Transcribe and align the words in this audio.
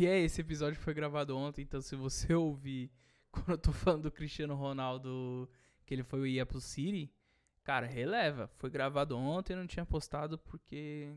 E 0.00 0.06
é, 0.06 0.18
esse 0.18 0.40
episódio 0.40 0.80
foi 0.80 0.94
gravado 0.94 1.36
ontem, 1.36 1.60
então 1.60 1.78
se 1.78 1.94
você 1.94 2.32
ouvir 2.32 2.90
quando 3.30 3.50
eu 3.50 3.58
tô 3.58 3.70
falando 3.70 4.04
do 4.04 4.10
Cristiano 4.10 4.54
Ronaldo, 4.54 5.46
que 5.84 5.92
ele 5.92 6.02
foi 6.02 6.30
ir 6.30 6.46
pro 6.46 6.58
City, 6.58 7.12
cara, 7.62 7.86
releva. 7.86 8.48
Foi 8.56 8.70
gravado 8.70 9.14
ontem, 9.14 9.54
não 9.54 9.66
tinha 9.66 9.84
postado 9.84 10.38
porque. 10.38 11.14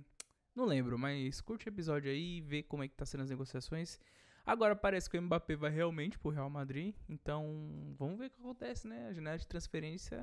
Não 0.54 0.66
lembro, 0.66 1.00
mas 1.00 1.40
curte 1.40 1.66
o 1.66 1.70
episódio 1.70 2.12
aí 2.12 2.40
e 2.40 2.42
vê 2.42 2.62
como 2.62 2.84
é 2.84 2.90
que 2.90 2.94
tá 2.94 3.06
sendo 3.06 3.24
as 3.24 3.30
negociações. 3.30 3.98
Agora 4.46 4.76
parece 4.76 5.10
que 5.10 5.18
o 5.18 5.22
Mbappé 5.22 5.56
vai 5.56 5.72
realmente 5.72 6.20
pro 6.20 6.32
Real 6.32 6.50
Madrid, 6.50 6.94
então 7.08 7.96
vamos 7.98 8.20
ver 8.20 8.26
o 8.26 8.30
que 8.32 8.40
acontece, 8.42 8.86
né? 8.86 9.08
A 9.08 9.14
janela 9.14 9.38
de 9.38 9.48
transferência 9.48 10.22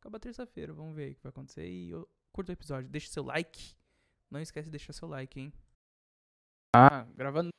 acaba 0.00 0.18
terça-feira, 0.18 0.72
vamos 0.72 0.96
ver 0.96 1.12
o 1.12 1.14
que 1.14 1.22
vai 1.22 1.30
acontecer. 1.30 1.70
E 1.70 1.90
eu 1.90 2.08
curto 2.32 2.48
o 2.48 2.52
episódio, 2.52 2.90
deixa 2.90 3.12
seu 3.12 3.22
like. 3.22 3.76
Não 4.28 4.40
esquece 4.40 4.66
de 4.66 4.72
deixar 4.72 4.92
seu 4.92 5.06
like, 5.06 5.38
hein? 5.38 5.52
Ah, 6.76 7.06
gravando. 7.16 7.50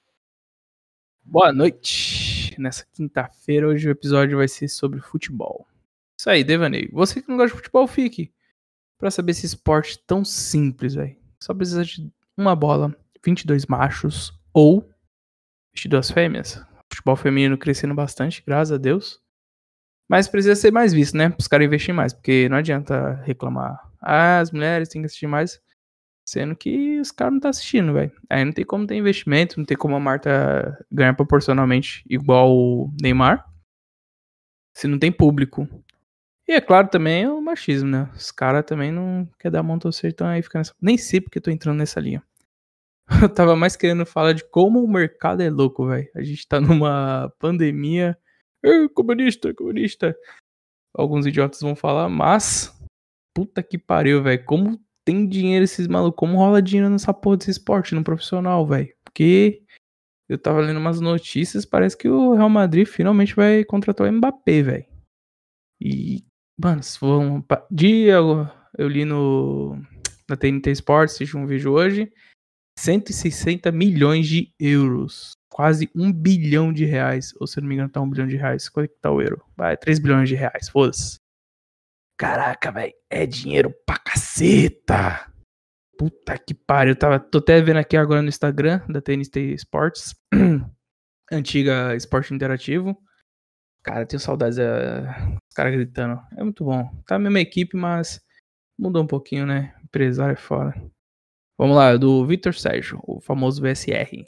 Boa 1.23 1.53
noite. 1.53 2.53
Nessa 2.59 2.85
quinta-feira, 2.91 3.65
hoje 3.65 3.87
o 3.87 3.91
episódio 3.91 4.39
vai 4.39 4.47
ser 4.49 4.67
sobre 4.67 4.99
futebol. 4.99 5.65
Isso 6.19 6.29
aí, 6.29 6.43
Devaneio. 6.43 6.89
Você 6.91 7.21
que 7.21 7.29
não 7.29 7.37
gosta 7.37 7.55
de 7.55 7.61
futebol, 7.61 7.87
fique. 7.87 8.33
Pra 8.97 9.09
saber 9.09 9.31
esse 9.31 9.45
esporte 9.45 9.97
tão 10.05 10.25
simples, 10.25 10.95
velho. 10.95 11.15
Só 11.41 11.53
precisa 11.53 11.85
de 11.85 12.11
uma 12.35 12.57
bola, 12.57 12.93
22 13.23 13.67
machos 13.67 14.37
ou 14.53 14.85
22 15.73 16.11
fêmeas. 16.11 16.61
Futebol 16.91 17.15
feminino 17.15 17.57
crescendo 17.57 17.95
bastante, 17.95 18.43
graças 18.45 18.73
a 18.73 18.77
Deus. 18.77 19.21
Mas 20.09 20.27
precisa 20.27 20.57
ser 20.57 20.73
mais 20.73 20.91
visto, 20.91 21.15
né? 21.15 21.33
Os 21.39 21.47
caras 21.47 21.65
investirem 21.65 21.95
mais, 21.95 22.11
porque 22.11 22.49
não 22.49 22.57
adianta 22.57 23.13
reclamar. 23.23 23.79
Ah, 24.01 24.39
as 24.39 24.51
mulheres 24.51 24.89
têm 24.89 25.01
que 25.01 25.05
assistir 25.05 25.27
mais. 25.27 25.61
Sendo 26.25 26.55
que 26.55 26.99
os 26.99 27.11
caras 27.11 27.33
não 27.33 27.37
estão 27.37 27.51
tá 27.51 27.55
assistindo, 27.55 27.93
velho. 27.93 28.11
Aí 28.27 28.43
não 28.43 28.51
tem 28.51 28.65
como 28.65 28.87
ter 28.87 28.95
investimento, 28.95 29.59
não 29.59 29.65
tem 29.65 29.77
como 29.77 29.95
a 29.95 29.99
Marta 29.99 30.83
ganhar 30.91 31.13
proporcionalmente 31.13 32.03
igual 32.09 32.51
o 32.51 32.91
Neymar. 32.99 33.45
Se 34.75 34.87
não 34.87 34.97
tem 34.97 35.11
público. 35.11 35.67
E 36.47 36.53
é 36.53 36.61
claro 36.61 36.87
também 36.87 37.27
o 37.27 37.39
machismo, 37.41 37.89
né? 37.89 38.09
Os 38.15 38.31
caras 38.31 38.65
também 38.65 38.91
não 38.91 39.29
quer 39.39 39.51
dar 39.51 39.63
mão 39.63 39.79
ao 39.83 39.91
então 40.03 40.27
aí 40.27 40.41
fica 40.41 40.59
nessa. 40.59 40.73
Nem 40.81 40.97
sei 40.97 41.21
porque 41.21 41.37
eu 41.37 41.43
tô 41.43 41.51
entrando 41.51 41.77
nessa 41.77 41.99
linha. 41.99 42.23
Eu 43.21 43.29
tava 43.29 43.55
mais 43.55 43.75
querendo 43.75 44.03
falar 44.03 44.33
de 44.33 44.43
como 44.49 44.83
o 44.83 44.87
mercado 44.87 45.41
é 45.41 45.49
louco, 45.49 45.85
velho. 45.85 46.09
A 46.15 46.23
gente 46.23 46.47
tá 46.47 46.59
numa 46.59 47.31
pandemia. 47.39 48.17
comunista, 48.95 49.53
comunista. 49.53 50.17
Alguns 50.93 51.27
idiotas 51.27 51.61
vão 51.61 51.75
falar, 51.75 52.09
mas. 52.09 52.73
Puta 53.33 53.61
que 53.61 53.77
pariu, 53.77 54.23
velho. 54.23 54.43
Como 54.45 54.79
tem 55.05 55.27
dinheiro 55.27 55.63
esses 55.63 55.87
malucos? 55.87 56.17
Como 56.17 56.37
rola 56.37 56.61
dinheiro 56.61 56.89
nessa 56.89 57.13
porra 57.13 57.37
desse 57.37 57.51
esporte 57.51 57.93
no 57.93 58.03
profissional, 58.03 58.65
velho? 58.65 58.91
Porque 59.03 59.63
eu 60.27 60.37
tava 60.37 60.59
lendo 60.59 60.79
umas 60.79 60.99
notícias, 60.99 61.65
parece 61.65 61.95
que 61.95 62.09
o 62.09 62.33
Real 62.33 62.49
Madrid 62.49 62.87
finalmente 62.87 63.35
vai 63.35 63.63
contratar 63.63 64.07
o 64.07 64.11
Mbappé, 64.11 64.63
velho. 64.63 64.85
E, 65.79 66.25
mano, 66.59 66.81
se 66.81 66.97
for 66.97 67.21
um 67.21 67.43
dia 67.69 68.13
eu, 68.13 68.87
li 68.87 69.05
no 69.05 69.79
na 70.27 70.35
TNT 70.35 70.71
Sports, 70.71 71.13
assisti 71.13 71.37
um 71.37 71.45
vídeo 71.45 71.71
hoje, 71.71 72.11
160 72.79 73.71
milhões 73.71 74.27
de 74.27 74.51
euros. 74.59 75.33
Quase 75.51 75.89
um 75.95 76.11
bilhão 76.11 76.73
de 76.73 76.83
reais. 76.83 77.33
Ou 77.39 77.45
se 77.45 77.61
não 77.61 77.67
me 77.67 77.75
engano, 77.75 77.89
tá 77.89 78.01
um 78.01 78.09
bilhão 78.09 78.27
de 78.27 78.35
reais. 78.35 78.67
Quanto 78.67 78.85
é 78.85 78.87
que 78.87 78.99
tá 78.99 79.11
o 79.11 79.21
euro? 79.21 79.45
Vai, 79.55 79.77
3 79.77 79.99
bilhões 79.99 80.27
de 80.27 80.35
reais, 80.35 80.67
foda-se. 80.67 81.17
Caraca, 82.17 82.71
velho, 82.71 82.93
é 83.09 83.25
dinheiro 83.25 83.73
pra 83.85 83.97
caceta. 83.99 85.29
Puta 85.97 86.37
que 86.37 86.53
pariu. 86.53 86.93
Eu 86.93 86.99
tava, 86.99 87.19
tô 87.19 87.39
até 87.39 87.61
vendo 87.61 87.77
aqui 87.77 87.97
agora 87.97 88.21
no 88.21 88.29
Instagram 88.29 88.81
da 88.87 89.01
TNT 89.01 89.53
Sports. 89.55 90.15
Antiga 91.31 91.95
Esporte 91.95 92.33
Interativo. 92.33 92.97
Cara, 93.83 94.05
tenho 94.05 94.19
saudades 94.19 94.57
dos 94.57 95.53
caras 95.55 95.73
gritando. 95.73 96.21
É 96.37 96.43
muito 96.43 96.63
bom. 96.63 96.89
Tá 97.05 97.15
a 97.15 97.19
mesma 97.19 97.39
equipe, 97.39 97.77
mas 97.77 98.19
mudou 98.79 99.03
um 99.03 99.07
pouquinho, 99.07 99.45
né? 99.45 99.75
Empresário 99.83 100.33
é 100.33 100.37
fora. 100.37 100.73
Vamos 101.57 101.75
lá, 101.75 101.95
do 101.95 102.25
Victor 102.25 102.53
Sérgio, 102.53 102.99
o 103.03 103.21
famoso 103.21 103.61
VSR. 103.61 104.25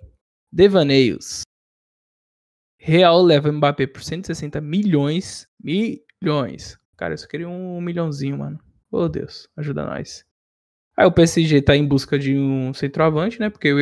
Devaneios. 0.52 1.42
Real 2.80 3.22
leva 3.22 3.52
Mbappé 3.52 3.88
por 3.88 4.04
160 4.04 4.62
milhões. 4.62 5.48
Milhões. 5.62 6.78
Cara, 6.98 7.14
eu 7.14 7.18
só 7.18 7.28
queria 7.28 7.48
um 7.48 7.80
milhãozinho, 7.80 8.40
mano. 8.40 8.60
Oh, 8.92 9.08
Deus, 9.08 9.48
ajuda 9.56 9.86
nós. 9.86 10.26
Aí 10.98 11.06
o 11.06 11.12
PSG 11.12 11.62
tá 11.62 11.76
em 11.76 11.88
busca 11.88 12.18
de 12.18 12.36
um 12.36 12.74
centroavante, 12.74 13.40
né? 13.40 13.52
Porque 13.52 13.72
o 13.72 13.80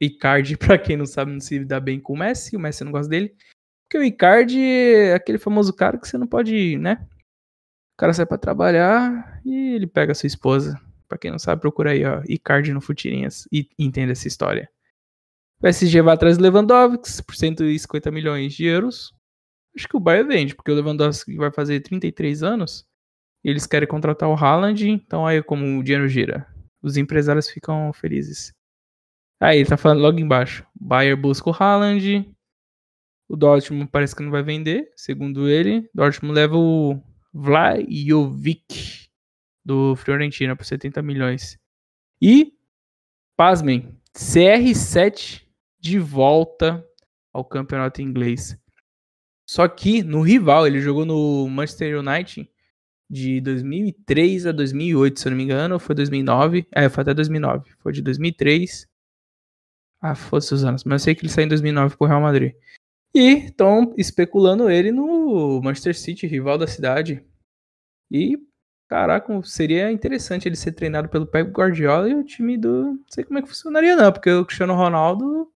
Icardi, 0.00 0.56
pra 0.56 0.78
quem 0.78 0.96
não 0.96 1.04
sabe, 1.04 1.32
não 1.32 1.40
se 1.40 1.64
dá 1.64 1.80
bem 1.80 1.98
com 2.00 2.12
o 2.12 2.16
Messi. 2.16 2.56
O 2.56 2.60
Messi 2.60 2.84
não 2.84 2.92
gosta 2.92 3.10
dele. 3.10 3.34
Porque 3.84 3.98
o 3.98 4.04
Icardi 4.04 4.60
é 4.60 5.14
aquele 5.14 5.38
famoso 5.38 5.72
cara 5.74 5.98
que 5.98 6.06
você 6.06 6.16
não 6.16 6.26
pode, 6.26 6.78
né? 6.78 7.04
O 7.94 7.98
cara 7.98 8.14
sai 8.14 8.24
pra 8.24 8.38
trabalhar 8.38 9.40
e 9.44 9.74
ele 9.74 9.86
pega 9.86 10.12
a 10.12 10.14
sua 10.14 10.28
esposa. 10.28 10.80
Pra 11.08 11.18
quem 11.18 11.30
não 11.30 11.38
sabe, 11.38 11.60
procura 11.60 11.90
aí, 11.90 12.04
ó. 12.04 12.22
Icardi 12.28 12.72
no 12.72 12.80
Futirinhas 12.80 13.46
e 13.52 13.68
entenda 13.76 14.12
essa 14.12 14.28
história. 14.28 14.70
O 15.58 15.62
PSG 15.62 16.00
vai 16.00 16.14
atrás 16.14 16.38
do 16.38 16.42
Lewandowski 16.42 17.22
por 17.24 17.34
150 17.34 18.10
milhões 18.10 18.54
de 18.54 18.64
euros. 18.66 19.12
Acho 19.76 19.88
que 19.88 19.96
o 19.96 20.00
Bayern 20.00 20.28
vende, 20.28 20.54
porque 20.54 20.70
o 20.70 20.74
Lewandowski 20.74 21.36
vai 21.36 21.50
fazer 21.50 21.80
33 21.80 22.42
anos 22.42 22.86
eles 23.44 23.66
querem 23.66 23.88
contratar 23.88 24.28
o 24.28 24.34
Haaland, 24.34 24.88
então 24.88 25.26
aí 25.26 25.42
como 25.42 25.78
o 25.78 25.82
dinheiro 25.82 26.08
gira, 26.08 26.46
os 26.80 26.96
empresários 26.96 27.48
ficam 27.48 27.92
felizes. 27.92 28.54
Aí 29.40 29.58
ele 29.58 29.68
tá 29.68 29.76
falando 29.76 30.00
logo 30.00 30.20
embaixo, 30.20 30.64
Bayern 30.74 31.20
busca 31.20 31.50
o 31.50 31.52
Haaland, 31.52 32.32
o 33.28 33.36
Dortmund 33.36 33.90
parece 33.90 34.14
que 34.14 34.22
não 34.22 34.30
vai 34.30 34.42
vender, 34.42 34.92
segundo 34.94 35.48
ele, 35.48 35.88
Dortmund 35.92 36.34
leva 36.34 36.56
o 36.56 37.02
Vlajovic 37.32 39.08
do 39.64 39.96
Fiorentina 39.96 40.54
por 40.54 40.64
70 40.64 41.02
milhões. 41.02 41.58
E, 42.20 42.52
pasmem, 43.36 43.98
CR7 44.14 45.42
de 45.80 45.98
volta 45.98 46.84
ao 47.32 47.44
campeonato 47.44 48.00
inglês. 48.02 48.56
Só 49.46 49.66
que 49.68 50.02
no 50.02 50.22
rival, 50.22 50.66
ele 50.66 50.80
jogou 50.80 51.04
no 51.04 51.48
Manchester 51.48 51.98
United 51.98 52.48
de 53.10 53.40
2003 53.42 54.46
a 54.46 54.52
2008, 54.52 55.20
se 55.20 55.28
eu 55.28 55.30
não 55.30 55.36
me 55.36 55.44
engano, 55.44 55.74
ou 55.74 55.80
foi 55.80 55.94
2009? 55.94 56.66
É, 56.72 56.88
foi 56.88 57.02
até 57.02 57.12
2009. 57.12 57.70
Foi 57.78 57.92
de 57.92 58.00
2003. 58.00 58.88
Ah, 60.00 60.14
fosse 60.14 60.54
os 60.54 60.64
anos. 60.64 60.84
Mas 60.84 61.02
eu 61.02 61.04
sei 61.04 61.14
que 61.14 61.22
ele 61.22 61.32
saiu 61.32 61.44
em 61.44 61.48
2009 61.48 61.96
pro 61.96 62.06
Real 62.06 62.20
Madrid. 62.20 62.54
E 63.14 63.44
estão 63.44 63.94
especulando 63.98 64.70
ele 64.70 64.90
no 64.90 65.60
Manchester 65.62 65.96
City, 65.96 66.26
rival 66.26 66.56
da 66.56 66.66
cidade. 66.66 67.22
E, 68.10 68.38
caraca, 68.88 69.42
seria 69.42 69.92
interessante 69.92 70.48
ele 70.48 70.56
ser 70.56 70.72
treinado 70.72 71.08
pelo 71.08 71.26
Pep 71.26 71.50
Guardiola 71.50 72.08
e 72.08 72.14
o 72.14 72.24
time 72.24 72.56
do. 72.56 72.94
Não 72.94 73.04
sei 73.08 73.24
como 73.24 73.38
é 73.38 73.42
que 73.42 73.48
funcionaria, 73.48 73.94
não, 73.94 74.10
porque 74.10 74.30
o 74.30 74.46
Cristiano 74.46 74.74
Ronaldo. 74.74 75.52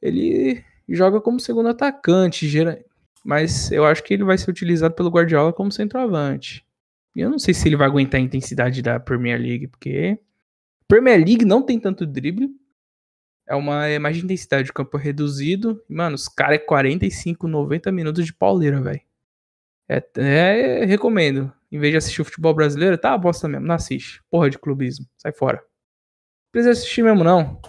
Ele 0.00 0.64
joga 0.94 1.20
como 1.20 1.40
segundo 1.40 1.68
atacante, 1.68 2.48
gera... 2.48 2.84
mas 3.24 3.70
eu 3.72 3.84
acho 3.84 4.02
que 4.02 4.14
ele 4.14 4.24
vai 4.24 4.38
ser 4.38 4.50
utilizado 4.50 4.94
pelo 4.94 5.10
Guardiola 5.10 5.52
como 5.52 5.72
centroavante. 5.72 6.64
E 7.14 7.20
eu 7.20 7.30
não 7.30 7.38
sei 7.38 7.54
se 7.54 7.66
ele 7.66 7.76
vai 7.76 7.86
aguentar 7.86 8.20
a 8.20 8.24
intensidade 8.24 8.82
da 8.82 9.00
Premier 9.00 9.40
League, 9.40 9.68
porque 9.68 10.18
Premier 10.86 11.18
League 11.18 11.44
não 11.44 11.62
tem 11.62 11.80
tanto 11.80 12.06
drible. 12.06 12.50
É 13.48 13.54
uma 13.54 13.86
é 13.86 13.98
mais 13.98 14.16
de 14.16 14.24
intensidade 14.24 14.66
de 14.66 14.72
campo 14.72 14.96
reduzido. 14.96 15.82
mano, 15.88 16.14
os 16.14 16.28
caras 16.28 16.56
é 16.56 16.58
45, 16.58 17.48
90 17.48 17.92
minutos 17.92 18.24
de 18.24 18.32
pauleira, 18.32 18.80
velho. 18.80 19.00
É, 19.88 20.02
é, 20.16 20.84
recomendo. 20.84 21.52
Em 21.70 21.78
vez 21.78 21.92
de 21.92 21.98
assistir 21.98 22.22
o 22.22 22.24
futebol 22.24 22.54
brasileiro, 22.54 22.98
tá 22.98 23.16
bosta 23.16 23.48
mesmo. 23.48 23.66
Não 23.66 23.74
assiste. 23.74 24.22
Porra 24.30 24.50
de 24.50 24.58
clubismo. 24.58 25.06
Sai 25.16 25.32
fora. 25.32 25.58
Não 25.58 26.52
precisa 26.52 26.72
assistir 26.72 27.02
mesmo, 27.02 27.24
não. 27.24 27.60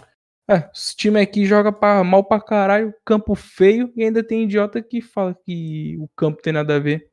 É, 0.50 0.70
os 0.72 0.94
times 0.94 1.22
aqui 1.22 1.44
joga 1.44 1.70
pra, 1.70 2.02
mal 2.02 2.24
pra 2.24 2.40
caralho, 2.40 2.94
campo 3.04 3.34
feio, 3.34 3.92
e 3.94 4.02
ainda 4.02 4.24
tem 4.24 4.44
idiota 4.44 4.80
que 4.82 5.02
fala 5.02 5.34
que 5.34 5.96
o 6.00 6.08
campo 6.16 6.40
tem 6.40 6.52
nada 6.54 6.76
a 6.76 6.78
ver. 6.78 7.10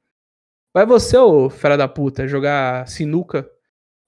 Vai 0.74 0.86
você, 0.86 1.18
ô 1.18 1.50
fera 1.50 1.78
da 1.78 1.88
puta, 1.88 2.28
jogar 2.28 2.88
sinuca 2.88 3.50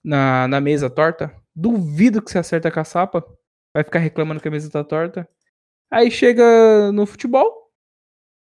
na, 0.03 0.47
na 0.47 0.61
mesa 0.61 0.89
torta? 0.89 1.33
Duvido 1.55 2.21
que 2.21 2.31
você 2.31 2.39
acerta 2.39 2.69
a 2.69 2.71
caçapa. 2.71 3.25
Vai 3.73 3.83
ficar 3.83 3.99
reclamando 3.99 4.41
que 4.41 4.47
a 4.47 4.51
mesa 4.51 4.69
tá 4.71 4.83
torta. 4.83 5.27
Aí 5.91 6.11
chega 6.11 6.91
no 6.91 7.05
futebol, 7.05 7.71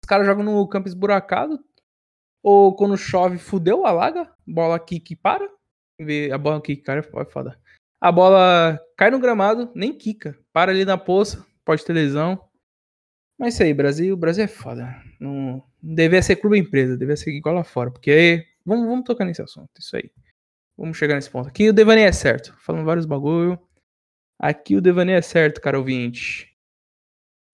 os 0.03 0.07
caras 0.07 0.25
jogam 0.27 0.43
no 0.43 0.67
campo 0.67 0.87
esburacado. 0.87 1.59
Ou 2.43 2.75
quando 2.75 2.97
chove, 2.97 3.37
fudeu, 3.37 3.85
alaga. 3.85 4.29
Bola 4.45 4.75
aqui 4.75 4.99
que 4.99 5.15
para. 5.15 5.49
A 6.33 6.37
bola 6.37 6.57
aqui, 6.57 6.75
cara, 6.75 6.99
é 6.99 7.25
foda. 7.25 7.57
A 8.03 8.11
bola 8.11 8.77
cai 8.97 9.09
no 9.09 9.17
gramado, 9.17 9.71
nem 9.73 9.97
quica. 9.97 10.37
Para 10.51 10.73
ali 10.73 10.83
na 10.83 10.97
poça, 10.97 11.47
pode 11.63 11.85
ter 11.85 11.93
lesão. 11.93 12.37
Mas 13.39 13.53
isso 13.53 13.63
aí, 13.63 13.73
Brasil, 13.73 14.17
Brasil 14.17 14.43
é 14.43 14.47
foda. 14.47 14.93
Não, 15.21 15.63
devia 15.81 16.21
ser 16.21 16.35
clube 16.35 16.59
empresa, 16.59 16.97
devia 16.97 17.15
ser 17.15 17.31
igual 17.31 17.55
lá 17.55 17.63
fora. 17.63 17.89
Porque 17.89 18.11
aí, 18.11 18.45
vamos, 18.65 18.87
vamos 18.87 19.05
tocar 19.05 19.23
nesse 19.23 19.41
assunto, 19.41 19.69
isso 19.79 19.95
aí. 19.95 20.11
Vamos 20.77 20.97
chegar 20.97 21.15
nesse 21.15 21.29
ponto. 21.29 21.47
Aqui 21.47 21.69
o 21.69 21.73
Devaneio 21.73 22.09
é 22.09 22.11
certo. 22.11 22.53
Falando 22.59 22.83
vários 22.83 23.05
bagulho. 23.05 23.57
Aqui 24.37 24.75
o 24.75 24.81
Devaneio 24.81 25.17
é 25.17 25.21
certo, 25.21 25.61
cara 25.61 25.79
ouvinte. 25.79 26.53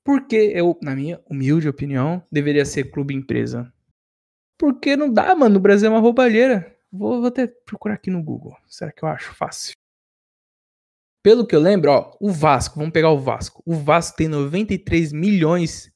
Porque 0.04 0.52
eu, 0.56 0.76
na 0.82 0.96
minha 0.96 1.22
humilde 1.30 1.70
opinião, 1.70 2.26
deveria 2.32 2.66
ser 2.66 2.86
clube 2.86 3.14
empresa. 3.14 3.72
Porque 4.58 4.98
não 4.98 5.14
dá, 5.14 5.36
mano. 5.36 5.58
O 5.58 5.62
Brasil 5.62 5.90
é 5.90 5.92
uma 5.92 6.00
roubalheira. 6.00 6.76
Vou, 6.92 7.20
vou 7.20 7.28
até 7.28 7.46
procurar 7.46 7.94
aqui 7.94 8.10
no 8.10 8.24
Google. 8.24 8.58
Será 8.66 8.92
que 8.92 9.04
eu 9.04 9.10
acho 9.10 9.36
fácil? 9.36 9.76
Pelo 11.22 11.46
que 11.46 11.56
eu 11.56 11.60
lembro, 11.60 11.92
ó, 11.92 12.16
o 12.20 12.32
Vasco, 12.32 12.78
vamos 12.78 12.94
pegar 12.94 13.10
o 13.10 13.20
Vasco. 13.20 13.62
O 13.66 13.76
Vasco 13.76 14.18
tem 14.18 14.28
93 14.28 15.12
milhões 15.12 15.92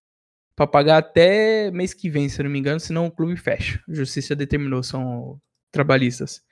para 0.56 0.68
pagar 0.68 0.98
até 0.98 1.72
mês 1.72 1.94
que 1.94 2.10
vem, 2.10 2.28
se 2.28 2.40
eu 2.40 2.44
não 2.44 2.52
me 2.52 2.60
engano, 2.60 2.80
senão 2.80 3.08
o 3.08 3.12
clube 3.12 3.38
fecha. 3.38 3.82
A 3.88 3.94
justiça 3.94 4.36
determinou, 4.36 4.84
são 4.84 5.40
trabalhistas. 5.72 6.44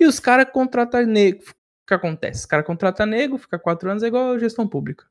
E 0.00 0.06
os 0.06 0.20
caras 0.20 0.50
contratam 0.50 1.04
negro. 1.04 1.50
O 1.50 1.86
que 1.88 1.94
acontece? 1.94 2.40
Os 2.40 2.46
caras 2.46 2.64
contratam 2.64 3.04
negro, 3.04 3.36
fica 3.36 3.58
quatro 3.58 3.90
anos, 3.90 4.02
é 4.02 4.06
igual 4.06 4.32
a 4.32 4.38
gestão 4.38 4.66
pública. 4.66 5.06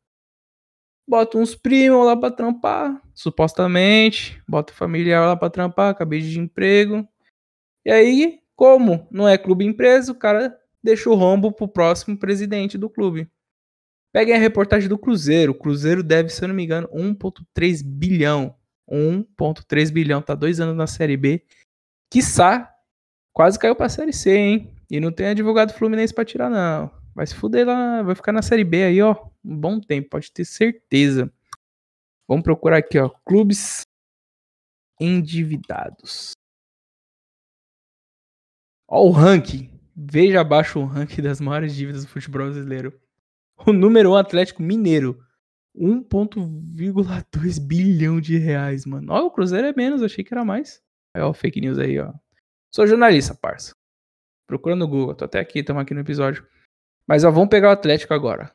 Bota 1.08 1.38
uns 1.38 1.56
primos 1.56 2.06
lá 2.06 2.16
pra 2.16 2.32
trampar, 2.32 3.02
supostamente. 3.14 4.42
Bota 4.48 4.74
familiar 4.74 5.26
lá 5.26 5.36
pra 5.36 5.50
trampar, 5.50 5.90
acabei 5.90 6.22
de 6.22 6.40
emprego. 6.40 7.08
E 7.86 7.92
aí, 7.92 8.40
como 8.56 9.08
não 9.12 9.28
é 9.28 9.38
clube 9.38 9.66
empresa, 9.66 10.12
o 10.12 10.16
cara 10.16 10.58
deixa 10.84 11.10
o 11.10 11.16
rombo 11.16 11.52
pro 11.52 11.68
próximo 11.68 12.18
presidente 12.18 12.78
do 12.78 12.90
clube. 12.90 13.30
Peguem 14.12 14.36
a 14.36 14.40
reportagem 14.40 14.90
do 14.90 14.98
Cruzeiro. 14.98 15.52
O 15.52 15.56
Cruzeiro 15.56 16.02
deve, 16.02 16.30
se 16.30 16.44
eu 16.44 16.48
não 16.48 16.56
me 16.56 16.64
engano, 16.64 16.88
1,3 16.90 17.84
bilhão. 17.84 18.56
1,3 18.90 19.92
bilhão. 19.92 20.22
Tá 20.22 20.34
dois 20.34 20.60
anos 20.60 20.76
na 20.76 20.88
Série 20.88 21.16
B. 21.16 21.46
Quiçá, 22.12 22.74
quase 23.32 23.60
caiu 23.60 23.76
pra 23.76 23.88
Série 23.88 24.14
C, 24.14 24.36
hein? 24.36 24.76
E 24.90 25.00
não 25.00 25.12
tem 25.12 25.28
advogado 25.28 25.74
Fluminense 25.74 26.14
pra 26.14 26.26
tirar, 26.26 26.50
não. 26.50 26.92
Vai 27.14 27.28
se 27.28 27.36
fuder 27.36 27.68
lá, 27.68 28.02
vai 28.02 28.16
ficar 28.16 28.32
na 28.32 28.42
Série 28.42 28.64
B 28.64 28.84
aí, 28.84 29.02
ó. 29.02 29.16
Um 29.46 29.56
bom 29.56 29.80
tempo, 29.80 30.10
pode 30.10 30.32
ter 30.32 30.46
certeza. 30.46 31.32
Vamos 32.28 32.44
procurar 32.44 32.78
aqui, 32.78 32.98
ó. 32.98 33.10
Clubes 33.24 33.82
endividados. 35.00 36.32
Ó 38.88 39.06
o 39.06 39.12
ranking. 39.12 39.79
Veja 40.02 40.40
abaixo 40.40 40.80
o 40.80 40.86
ranking 40.86 41.22
das 41.22 41.42
maiores 41.42 41.76
dívidas 41.76 42.06
do 42.06 42.10
futebol 42.10 42.44
brasileiro. 42.44 42.98
O 43.68 43.74
número 43.74 44.12
1 44.12 44.14
um, 44.14 44.16
Atlético 44.16 44.64
Mineiro. 44.64 45.22
1,2 45.76 47.60
bilhão 47.60 48.22
de 48.22 48.38
reais, 48.38 48.86
mano. 48.86 49.12
Ó, 49.12 49.26
o 49.26 49.32
Cruzeiro 49.32 49.68
é 49.68 49.74
menos, 49.76 50.02
achei 50.02 50.24
que 50.24 50.34
era 50.34 50.46
mais. 50.46 50.82
Aí, 51.14 51.22
ó, 51.22 51.34
fake 51.34 51.60
news 51.60 51.78
aí, 51.78 52.00
ó. 52.00 52.14
Sou 52.74 52.88
jornalista, 52.88 53.36
parça. 53.36 53.76
Procura 54.48 54.74
no 54.74 54.88
Google, 54.88 55.16
tô 55.16 55.26
até 55.26 55.40
aqui, 55.40 55.60
estamos 55.60 55.82
aqui 55.82 55.94
no 55.94 56.00
episódio. 56.00 56.48
Mas 57.06 57.26
ó, 57.26 57.32
vamos 57.32 57.50
pegar 57.50 57.68
o 57.68 57.74
Atlético 57.74 58.14
agora. 58.14 58.54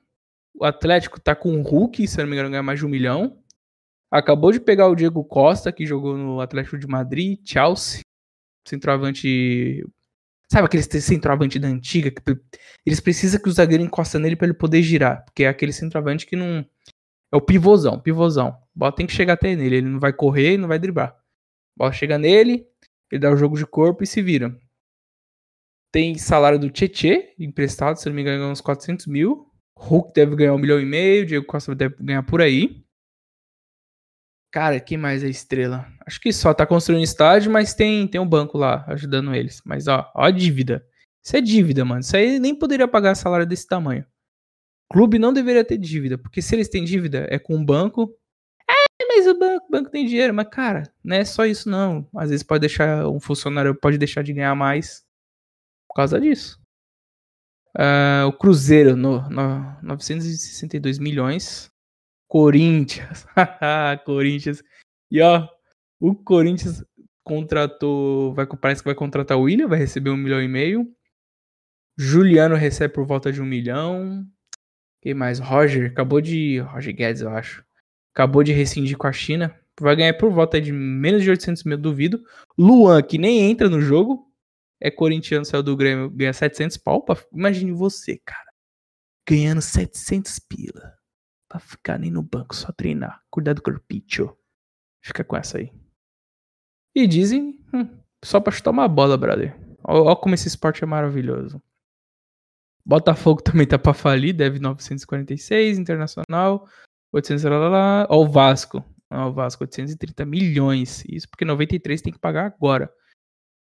O 0.55 0.65
Atlético 0.65 1.21
tá 1.21 1.37
com 1.37 1.61
o 1.61 1.63
Hulk, 1.63 2.09
se 2.09 2.17
não 2.19 2.27
me 2.27 2.33
engano, 2.33 2.49
ganha 2.49 2.63
mais 2.63 2.79
de 2.79 2.87
um 2.87 2.89
milhão. 2.89 3.39
Acabou 4.11 4.51
de 4.51 4.61
pegar 4.61 4.89
o 4.89 4.95
Diego 4.95 5.23
Costa, 5.23 5.71
que 5.71 5.85
jogou 5.85 6.17
no 6.17 6.41
Atlético 6.41 6.79
de 6.79 6.87
Madrid, 6.87 7.39
Chelsea. 7.45 8.01
Centroavante 8.67 9.85
Sabe 10.55 10.67
aquele 10.67 10.85
centroavante 10.85 11.59
da 11.59 11.67
antiga? 11.67 12.13
Que 12.13 12.23
eles 12.87 13.01
precisam 13.01 13.41
que 13.41 13.49
o 13.49 13.53
zagueiro 13.53 13.83
encosta 13.83 14.21
nele 14.21 14.37
para 14.37 14.47
ele 14.47 14.55
poder 14.55 14.83
girar. 14.83 15.25
Porque 15.25 15.43
é 15.43 15.49
aquele 15.49 15.73
centroavante 15.73 16.25
que 16.25 16.37
não. 16.37 16.65
É 17.33 17.37
o 17.37 17.41
pivôzão, 17.41 17.99
pivôzão. 17.99 18.51
A 18.51 18.63
bola 18.73 18.95
tem 18.95 19.05
que 19.05 19.13
chegar 19.13 19.33
até 19.33 19.57
nele. 19.57 19.79
Ele 19.79 19.89
não 19.89 19.99
vai 19.99 20.13
correr 20.13 20.55
e 20.55 20.57
não 20.57 20.69
vai 20.69 20.79
driblar. 20.79 21.09
A 21.09 21.17
bola 21.77 21.91
chega 21.91 22.17
nele, 22.19 22.65
ele 23.11 23.19
dá 23.19 23.33
o 23.33 23.37
jogo 23.37 23.59
de 23.59 23.67
corpo 23.67 24.05
e 24.05 24.07
se 24.07 24.23
vira. 24.23 24.57
Tem 25.91 26.17
salário 26.17 26.61
do 26.61 26.71
Tietê, 26.71 27.35
emprestado, 27.37 27.97
se 27.97 28.09
não 28.09 28.15
me 28.15 28.23
engano, 28.23 28.49
uns 28.49 28.61
400 28.61 29.09
mil. 29.09 29.51
Hulk 29.77 30.15
deve 30.15 30.37
ganhar 30.37 30.55
um 30.55 30.59
milhão 30.59 30.81
e 30.81 30.85
meio, 30.85 31.27
Diego 31.27 31.47
Costa 31.47 31.75
deve 31.75 31.97
ganhar 31.99 32.23
por 32.23 32.41
aí. 32.41 32.84
Cara, 34.55 34.79
quem 34.79 34.97
mais 34.97 35.25
é 35.25 35.29
estrela? 35.29 35.85
Acho 36.07 36.21
que 36.21 36.33
só 36.33 36.55
tá 36.55 36.65
construindo 36.65 37.03
estádio, 37.03 37.51
mas 37.51 37.75
tem, 37.75 38.07
tem 38.07 38.21
um 38.21 38.29
banco 38.29 38.57
lá 38.57 38.85
ajudando 38.87 39.35
eles. 39.35 39.61
Mas 39.65 39.89
ó, 39.89 40.09
ó 40.15 40.23
a 40.23 40.31
dívida. 40.31 40.87
Isso 41.21 41.37
é 41.37 41.41
dívida, 41.41 41.85
mano. 41.85 42.03
Isso 42.03 42.17
aí 42.17 42.39
nem 42.39 42.57
poderia 42.57 42.87
pagar 42.87 43.17
salário 43.17 43.49
desse 43.49 43.67
tamanho. 43.67 44.07
Clube 44.89 45.19
não 45.19 45.33
deveria 45.33 45.65
ter 45.65 45.77
dívida, 45.77 46.17
porque 46.17 46.41
se 46.41 46.55
eles 46.55 46.69
têm 46.69 46.85
dívida 46.85 47.27
é 47.29 47.37
com 47.37 47.57
o 47.57 47.65
banco. 47.65 48.17
É, 48.71 49.05
mas 49.09 49.27
o 49.27 49.37
banco, 49.37 49.67
o 49.67 49.71
banco 49.73 49.91
tem 49.91 50.07
dinheiro. 50.07 50.33
Mas, 50.33 50.47
cara, 50.49 50.85
não 51.03 51.17
é 51.17 51.25
só 51.25 51.45
isso, 51.45 51.69
não. 51.69 52.09
Às 52.15 52.31
vezes 52.31 52.45
pode 52.45 52.61
deixar 52.61 53.09
um 53.09 53.19
funcionário 53.19 53.75
pode 53.75 53.99
deixar 53.99 54.23
de 54.23 54.33
ganhar 54.33 54.55
mais 54.55 55.05
por 55.89 55.97
causa 55.97 56.21
disso. 56.21 56.61
Uh, 57.77 58.29
o 58.29 58.33
Cruzeiro, 58.33 58.95
no, 58.95 59.29
no, 59.29 59.77
962 59.83 61.01
milhões. 61.01 61.74
Corinthians. 62.35 63.25
Corinthians. 64.05 64.65
E 65.09 65.23
ó, 65.23 65.49
o 66.01 66.17
Corinthians 66.17 66.85
contratou. 67.23 68.35
Vai, 68.35 68.45
parece 68.45 68.83
que 68.83 68.89
vai 68.89 68.95
contratar 68.97 69.39
o 69.39 69.43
William, 69.43 69.69
vai 69.69 69.79
receber 69.79 70.11
um 70.11 70.17
milhão 70.17 70.43
e 70.43 70.49
meio. 70.49 70.93
Juliano 71.97 72.57
recebe 72.57 72.93
por 72.93 73.07
volta 73.07 73.31
de 73.31 73.41
um 73.41 73.45
milhão. 73.45 74.27
Quem 75.01 75.15
mais? 75.15 75.39
Roger. 75.39 75.93
Acabou 75.93 76.21
de. 76.21 76.59
Roger 76.59 76.93
Guedes, 76.93 77.23
eu 77.23 77.31
acho. 77.31 77.65
Acabou 78.13 78.43
de 78.43 78.53
rescindir 78.53 78.97
com 78.99 79.07
a 79.07 79.13
China. 79.13 79.57
Vai 79.81 79.95
ganhar 79.95 80.15
por 80.15 80.33
volta 80.33 80.61
de 80.61 80.73
menos 80.73 81.23
de 81.23 81.31
800 81.31 81.63
mil, 81.63 81.79
duvido. 81.79 82.21
Luan, 82.59 83.01
que 83.01 83.17
nem 83.17 83.49
entra 83.49 83.69
no 83.69 83.81
jogo. 83.81 84.29
É 84.81 84.91
corintiano, 84.91 85.45
saiu 85.45 85.63
do 85.63 85.77
Grêmio, 85.77 86.11
ganha 86.11 86.33
700 86.33 86.79
pau. 86.79 87.05
Imagine 87.33 87.71
você, 87.71 88.21
cara. 88.25 88.53
Ganhando 89.25 89.63
700 89.63 90.41
pila 90.41 91.04
pra 91.55 91.61
ficar 91.61 91.99
nem 91.99 92.11
no 92.11 92.23
banco, 92.23 92.55
só 92.55 92.73
treinar. 92.73 93.23
Cuidar 93.31 93.53
do 93.53 93.63
corpinho. 93.63 94.37
Fica 95.01 95.23
com 95.23 95.37
essa 95.37 95.59
aí. 95.59 95.73
E 96.95 97.07
dizem, 97.07 97.61
hum, 97.73 97.89
só 98.25 98.41
pra 98.41 98.53
chutar 98.53 98.71
uma 98.71 98.89
bola, 98.89 99.17
brother. 99.17 99.57
Olha 99.85 100.17
como 100.17 100.35
esse 100.35 100.49
esporte 100.49 100.83
é 100.83 100.87
maravilhoso. 100.87 101.63
Botafogo 102.85 103.41
também 103.43 103.67
tá 103.67 103.79
pra 103.79 103.95
falir, 103.95 104.35
deve 104.35 104.59
946, 104.59 105.79
Internacional, 105.79 106.69
800 107.13 107.45
lá, 107.45 107.59
lá, 107.59 107.69
lá. 107.69 108.07
Ó, 108.11 108.23
o 108.23 108.29
Vasco. 108.29 108.85
Ó, 109.11 109.29
o 109.29 109.33
Vasco, 109.33 109.63
830 109.63 110.25
milhões. 110.25 111.05
Isso 111.09 111.29
porque 111.29 111.45
93 111.45 112.03
tem 112.03 112.13
que 112.13 112.19
pagar 112.19 112.47
agora. 112.47 112.93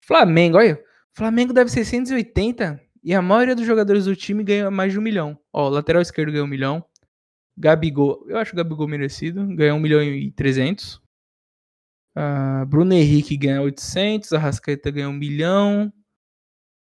Flamengo, 0.06 0.58
olha. 0.58 0.82
Flamengo 1.16 1.54
deve 1.54 1.72
680 1.72 2.80
e 3.04 3.16
a 3.16 3.22
maioria 3.22 3.56
dos 3.56 3.66
jogadores 3.66 4.06
do 4.06 4.16
time 4.16 4.44
ganha 4.44 4.70
mais 4.70 4.92
de 4.92 5.00
um 5.00 5.02
milhão. 5.02 5.40
Ó, 5.52 5.68
o 5.68 5.70
lateral 5.70 6.02
esquerdo 6.02 6.32
ganha 6.32 6.44
um 6.44 6.48
milhão. 6.48 6.86
Gabigol, 7.60 8.26
eu 8.28 8.38
acho 8.38 8.54
o 8.54 8.56
Gabigol 8.56 8.88
merecido, 8.88 9.46
ganhou 9.54 9.78
1 9.78 9.82
milhão 9.82 10.02
e 10.02 10.32
300. 10.32 10.96
Uh, 10.96 11.02
ah, 12.16 12.66
Bruno 12.66 12.94
Henrique 12.94 13.36
ganha 13.36 13.62
800, 13.62 14.32
Arrascaeta 14.32 14.90
ganha 14.90 15.10
1 15.10 15.14
milhão. 15.14 15.94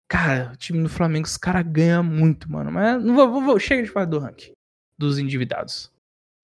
Cara, 0.08 0.51
o 0.53 0.58
time 0.58 0.84
do 0.84 0.89
Flamengo, 0.89 1.25
os 1.25 1.38
caras 1.38 1.65
ganham 1.65 2.03
muito, 2.03 2.51
mano. 2.51 2.72
Mas 2.72 3.03
não 3.03 3.15
vou, 3.15 3.32
vou, 3.32 3.41
vou, 3.41 3.60
chega 3.60 3.82
de 3.82 3.89
falar 3.89 4.06
do 4.06 4.20
ranking 4.20 4.51
dos 4.96 5.18
endividados. 5.18 5.91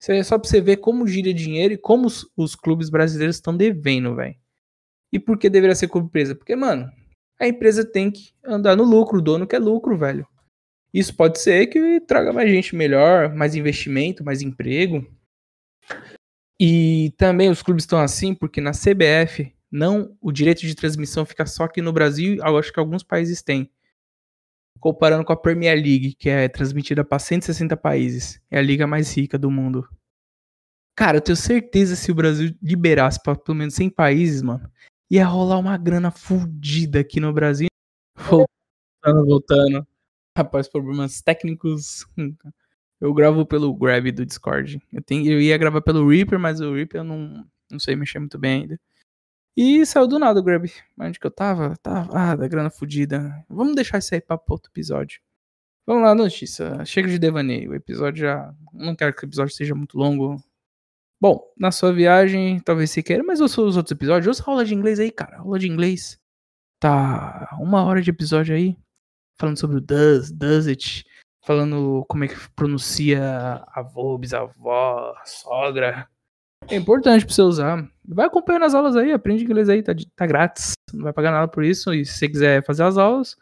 Isso 0.01 0.11
é 0.11 0.23
só 0.23 0.39
pra 0.39 0.49
você 0.49 0.59
ver 0.59 0.77
como 0.77 1.07
gira 1.07 1.31
dinheiro 1.31 1.75
e 1.75 1.77
como 1.77 2.07
os, 2.07 2.27
os 2.35 2.55
clubes 2.55 2.89
brasileiros 2.89 3.35
estão 3.35 3.55
devendo, 3.55 4.15
velho. 4.15 4.35
E 5.11 5.19
por 5.19 5.37
que 5.37 5.49
deveria 5.49 5.75
ser 5.75 5.89
clube 5.89 6.07
empresa? 6.07 6.33
Porque, 6.33 6.55
mano, 6.55 6.91
a 7.39 7.47
empresa 7.47 7.85
tem 7.85 8.09
que 8.09 8.33
andar 8.43 8.75
no 8.75 8.83
lucro, 8.83 9.19
o 9.19 9.21
dono 9.21 9.45
quer 9.45 9.59
lucro, 9.59 9.95
velho. 9.95 10.27
Isso 10.93 11.15
pode 11.15 11.39
ser 11.39 11.67
que 11.67 11.99
traga 12.01 12.31
mais 12.31 12.49
gente 12.49 12.75
melhor, 12.75 13.33
mais 13.33 13.55
investimento, 13.55 14.23
mais 14.23 14.41
emprego. 14.41 15.05
E 16.59 17.13
também 17.17 17.49
os 17.49 17.61
clubes 17.61 17.83
estão 17.83 17.99
assim 17.99 18.33
porque 18.33 18.59
na 18.59 18.71
CBF 18.71 19.53
não 19.71 20.17
o 20.21 20.31
direito 20.31 20.61
de 20.61 20.75
transmissão 20.75 21.25
fica 21.25 21.45
só 21.45 21.65
aqui 21.65 21.81
no 21.81 21.93
Brasil, 21.93 22.37
eu 22.37 22.57
acho 22.57 22.71
que 22.71 22.79
alguns 22.79 23.03
países 23.03 23.41
têm. 23.41 23.69
Comparando 24.79 25.25
com 25.25 25.33
a 25.33 25.37
Premier 25.37 25.75
League, 25.75 26.13
que 26.13 26.29
é 26.29 26.47
transmitida 26.47 27.03
para 27.03 27.19
160 27.19 27.75
países, 27.75 28.41
é 28.49 28.59
a 28.59 28.61
liga 28.61 28.87
mais 28.87 29.15
rica 29.15 29.37
do 29.37 29.51
mundo. 29.51 29.87
Cara, 30.95 31.17
eu 31.17 31.21
tenho 31.21 31.35
certeza 31.35 31.95
se 31.95 32.11
o 32.11 32.15
Brasil 32.15 32.55
liberasse 32.61 33.21
para 33.21 33.35
pelo 33.35 33.57
menos 33.57 33.75
100 33.75 33.89
países, 33.89 34.41
mano, 34.41 34.71
ia 35.11 35.25
rolar 35.25 35.57
uma 35.59 35.77
grana 35.77 36.09
fodida 36.11 36.99
aqui 36.99 37.19
no 37.19 37.33
Brasil. 37.33 37.67
Voltando, 38.15 39.25
voltando. 39.25 39.87
Rapaz, 40.37 40.67
problemas 40.67 41.19
técnicos. 41.19 42.05
Eu 43.01 43.11
gravo 43.11 43.43
pelo 43.43 43.73
Grab 43.73 44.11
do 44.11 44.23
Discord. 44.23 44.79
Eu, 44.93 45.01
tenho, 45.01 45.31
eu 45.31 45.41
ia 45.41 45.57
gravar 45.57 45.81
pelo 45.81 46.07
Reaper, 46.07 46.37
mas 46.37 46.61
o 46.61 46.75
Reaper 46.75 47.01
eu 47.01 47.03
não, 47.03 47.43
não 47.71 47.79
sei 47.79 47.95
mexer 47.95 48.19
muito 48.19 48.37
bem 48.37 48.61
ainda. 48.61 48.79
E 49.55 49.83
saiu 49.83 50.07
do 50.07 50.19
nada 50.19 50.39
o 50.39 50.43
Grab. 50.43 50.71
Onde 50.99 51.19
que 51.19 51.25
eu 51.25 51.31
tava? 51.31 51.75
Tava. 51.77 52.15
Ah, 52.15 52.35
da 52.35 52.47
grana 52.47 52.69
fodida. 52.69 53.43
Vamos 53.49 53.75
deixar 53.75 53.97
isso 53.97 54.13
aí 54.13 54.21
pra 54.21 54.39
outro 54.47 54.71
episódio. 54.71 55.19
Vamos 55.87 56.03
lá, 56.03 56.13
notícia. 56.13 56.85
Chega 56.85 57.07
de 57.07 57.17
devaneio. 57.17 57.71
O 57.71 57.75
episódio 57.75 58.21
já. 58.21 58.53
Não 58.71 58.95
quero 58.95 59.15
que 59.15 59.23
o 59.23 59.27
episódio 59.27 59.55
seja 59.55 59.73
muito 59.73 59.97
longo. 59.97 60.39
Bom, 61.19 61.51
na 61.57 61.71
sua 61.71 61.91
viagem, 61.91 62.59
talvez 62.59 62.91
você 62.91 63.01
queira, 63.01 63.23
mas 63.23 63.41
ouça 63.41 63.59
os 63.59 63.75
outros 63.75 63.91
episódios. 63.91 64.27
Ouça 64.27 64.43
a 64.43 64.51
aula 64.51 64.63
de 64.63 64.75
inglês 64.75 64.99
aí, 64.99 65.09
cara. 65.09 65.39
Aula 65.39 65.57
de 65.57 65.67
inglês. 65.67 66.19
Tá 66.79 67.57
uma 67.59 67.83
hora 67.83 68.03
de 68.03 68.11
episódio 68.11 68.55
aí 68.55 68.77
falando 69.39 69.59
sobre 69.59 69.77
o 69.77 69.81
does, 69.81 70.31
does 70.31 70.67
it, 70.67 71.05
falando 71.45 72.05
como 72.07 72.23
é 72.23 72.27
que 72.27 72.35
pronuncia 72.55 73.63
avô, 73.69 74.17
bisavó, 74.17 75.15
sogra. 75.25 76.09
É 76.69 76.75
importante 76.75 77.25
pra 77.25 77.33
você 77.33 77.41
usar. 77.41 77.89
Vai 78.05 78.25
acompanhando 78.25 78.65
as 78.65 78.73
aulas 78.73 78.95
aí, 78.95 79.11
aprende 79.11 79.43
inglês 79.43 79.69
aí, 79.69 79.81
tá, 79.81 79.93
tá 80.15 80.25
grátis. 80.25 80.73
Não 80.93 81.03
vai 81.03 81.13
pagar 81.13 81.31
nada 81.31 81.47
por 81.47 81.63
isso. 81.63 81.93
E 81.93 82.05
se 82.05 82.13
você 82.13 82.27
quiser 82.27 82.65
fazer 82.65 82.83
as 82.83 82.97
aulas, 82.97 83.37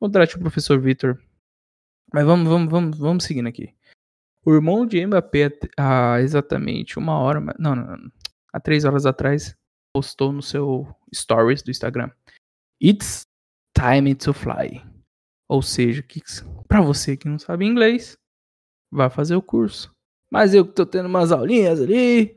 contrate 0.00 0.36
o 0.36 0.40
professor 0.40 0.80
Vitor. 0.80 1.18
Mas 2.12 2.24
vamos, 2.24 2.48
vamos, 2.48 2.70
vamos, 2.70 2.98
vamos 2.98 3.24
seguindo 3.24 3.48
aqui. 3.48 3.74
O 4.44 4.54
irmão 4.54 4.86
de 4.86 5.04
Mbappé, 5.04 5.50
há 5.78 6.20
exatamente 6.20 6.98
uma 6.98 7.18
hora, 7.18 7.40
não, 7.58 7.74
não, 7.74 7.96
não, 7.96 8.12
há 8.52 8.58
três 8.58 8.84
horas 8.84 9.04
atrás, 9.04 9.54
postou 9.94 10.32
no 10.32 10.42
seu 10.42 10.88
stories 11.14 11.62
do 11.62 11.70
Instagram. 11.70 12.10
It's 12.82 13.26
time 13.76 14.14
to 14.14 14.32
fly. 14.32 14.82
Ou 15.50 15.62
seja, 15.62 16.04
para 16.68 16.80
você 16.80 17.16
que 17.16 17.28
não 17.28 17.36
sabe 17.36 17.64
inglês, 17.66 18.16
vai 18.88 19.10
fazer 19.10 19.34
o 19.34 19.42
curso. 19.42 19.90
Mas 20.30 20.54
eu 20.54 20.64
que 20.64 20.72
tô 20.72 20.86
tendo 20.86 21.06
umas 21.06 21.32
aulinhas 21.32 21.80
ali, 21.80 22.36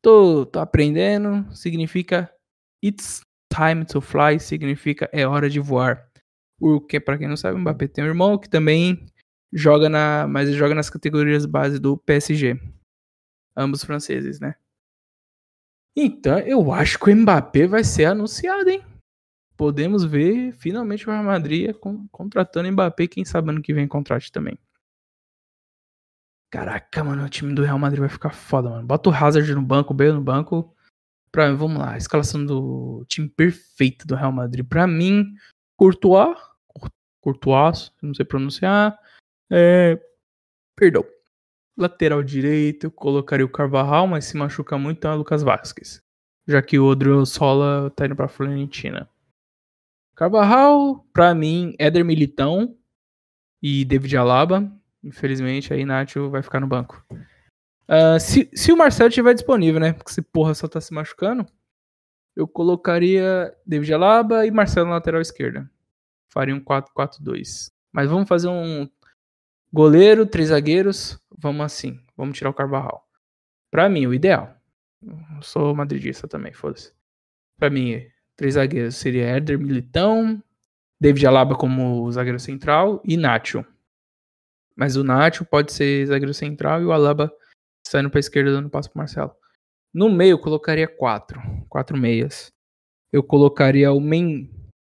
tô, 0.00 0.46
tô 0.46 0.60
aprendendo, 0.60 1.46
significa 1.54 2.34
it's 2.82 3.20
time 3.54 3.84
to 3.84 4.00
fly, 4.00 4.40
significa 4.40 5.10
é 5.12 5.26
hora 5.26 5.50
de 5.50 5.60
voar. 5.60 6.08
O 6.58 6.80
que 6.80 6.98
para 6.98 7.18
quem 7.18 7.28
não 7.28 7.36
sabe, 7.36 7.54
o 7.54 7.60
Mbappé 7.60 7.86
tem 7.86 8.02
um 8.02 8.06
irmão 8.06 8.38
que 8.38 8.48
também 8.48 9.04
joga 9.52 9.90
na, 9.90 10.26
mas 10.26 10.50
joga 10.54 10.74
nas 10.74 10.88
categorias 10.88 11.44
base 11.44 11.78
do 11.78 11.98
PSG. 11.98 12.58
Ambos 13.54 13.84
franceses, 13.84 14.40
né? 14.40 14.54
Então, 15.94 16.38
eu 16.38 16.72
acho 16.72 16.98
que 16.98 17.10
o 17.10 17.14
Mbappé 17.14 17.66
vai 17.66 17.84
ser 17.84 18.06
anunciado, 18.06 18.70
hein? 18.70 18.82
Podemos 19.56 20.04
ver 20.04 20.52
finalmente 20.52 21.08
o 21.08 21.12
Real 21.12 21.24
Madrid 21.24 21.74
contratando 22.10 22.70
Mbappé, 22.72 23.06
quem 23.06 23.24
sabe 23.24 23.50
ano 23.50 23.62
que 23.62 23.72
vem 23.72 23.86
contrate 23.86 24.32
também. 24.32 24.58
Caraca, 26.50 27.02
mano, 27.02 27.24
o 27.24 27.28
time 27.28 27.52
do 27.52 27.64
Real 27.64 27.78
Madrid 27.78 28.00
vai 28.00 28.08
ficar 28.08 28.30
foda, 28.30 28.70
mano. 28.70 28.86
Bota 28.86 29.10
o 29.10 29.12
Hazard 29.12 29.52
no 29.54 29.62
banco, 29.62 29.92
o 29.92 29.96
Bale 29.96 30.12
no 30.12 30.20
banco. 30.20 30.72
Pra, 31.32 31.52
vamos 31.52 31.78
lá, 31.78 31.94
a 31.94 31.98
escalação 31.98 32.46
do 32.46 33.04
time 33.08 33.28
perfeito 33.28 34.06
do 34.06 34.14
Real 34.14 34.30
Madrid. 34.30 34.64
Pra 34.64 34.86
mim, 34.86 35.34
Courtois, 35.76 36.38
Courtois, 37.20 37.92
não 38.00 38.14
sei 38.14 38.24
pronunciar. 38.24 38.96
É, 39.50 40.00
perdão. 40.76 41.04
Lateral 41.76 42.22
direito, 42.22 42.88
colocaria 42.88 43.44
o 43.44 43.48
Carvajal, 43.48 44.06
mas 44.06 44.26
se 44.26 44.36
machuca 44.36 44.78
muito, 44.78 44.98
então 44.98 45.10
é 45.10 45.14
o 45.14 45.18
Lucas 45.18 45.42
Vasquez. 45.42 46.00
Já 46.46 46.62
que 46.62 46.78
o 46.78 46.86
Odrio 46.86 47.26
Sola 47.26 47.90
tá 47.90 48.06
indo 48.06 48.14
pra 48.14 48.28
Florentina. 48.28 49.10
Carvajal, 50.14 51.04
pra 51.12 51.34
mim, 51.34 51.74
Éder 51.78 52.04
Militão 52.04 52.76
e 53.62 53.84
David 53.84 54.16
Alaba. 54.16 54.70
Infelizmente, 55.02 55.72
aí 55.72 55.84
Nacho 55.84 56.30
vai 56.30 56.42
ficar 56.42 56.60
no 56.60 56.66
banco. 56.66 57.04
Uh, 57.86 58.18
se, 58.18 58.48
se 58.54 58.72
o 58.72 58.76
Marcelo 58.76 59.08
estiver 59.08 59.34
disponível, 59.34 59.80
né? 59.80 59.92
Porque 59.92 60.10
esse 60.10 60.22
porra 60.22 60.54
só 60.54 60.66
tá 60.66 60.80
se 60.80 60.94
machucando. 60.94 61.46
Eu 62.34 62.48
colocaria 62.48 63.54
David 63.66 63.92
Alaba 63.92 64.46
e 64.46 64.50
Marcelo 64.50 64.88
na 64.88 64.94
lateral 64.94 65.20
esquerda. 65.20 65.70
Faria 66.32 66.54
um 66.54 66.60
4-4-2. 66.60 67.70
Mas 67.92 68.08
vamos 68.08 68.28
fazer 68.28 68.48
um 68.48 68.88
Goleiro, 69.74 70.24
três 70.24 70.50
zagueiros, 70.50 71.18
vamos 71.36 71.66
assim. 71.66 71.98
Vamos 72.16 72.38
tirar 72.38 72.50
o 72.50 72.54
Carvajal. 72.54 73.04
Pra 73.72 73.88
mim, 73.88 74.06
o 74.06 74.14
ideal. 74.14 74.56
Eu 75.02 75.42
sou 75.42 75.74
madridista 75.74 76.28
também, 76.28 76.52
foda-se. 76.52 76.92
Pra 77.58 77.68
mim, 77.68 78.00
três 78.36 78.54
zagueiros 78.54 78.96
seria 78.96 79.26
Éder 79.26 79.58
Militão, 79.58 80.42
David 81.00 81.26
Alaba 81.26 81.56
como 81.56 82.10
zagueiro 82.10 82.38
central 82.38 83.02
e 83.04 83.16
Nacho. 83.16 83.64
Mas 84.76 84.96
o 84.96 85.04
Nacho 85.04 85.44
pode 85.44 85.72
ser 85.72 86.06
zagueiro 86.06 86.34
central 86.34 86.82
e 86.82 86.84
o 86.84 86.92
Alaba 86.92 87.32
saindo 87.86 88.10
pra 88.10 88.20
esquerda 88.20 88.52
dando 88.52 88.70
passo 88.70 88.90
pro 88.90 88.98
Marcelo. 88.98 89.34
No 89.92 90.10
meio, 90.10 90.38
colocaria 90.38 90.88
quatro. 90.88 91.40
Quatro 91.68 91.96
meias. 91.96 92.52
Eu 93.12 93.22
colocaria 93.22 93.92
o 93.92 94.00
Men, 94.00 94.50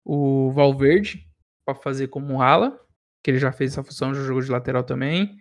o 0.04 0.52
Valverde, 0.52 1.28
para 1.64 1.76
fazer 1.76 2.08
como 2.08 2.42
ala 2.42 2.80
que 3.28 3.32
ele 3.32 3.40
já 3.40 3.52
fez 3.52 3.74
essa 3.74 3.84
função, 3.84 4.16
já 4.16 4.24
jogou 4.24 4.42
de 4.42 4.50
lateral 4.50 4.84
também. 4.84 5.38